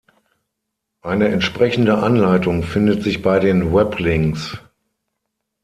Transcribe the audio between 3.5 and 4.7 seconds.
Weblinks.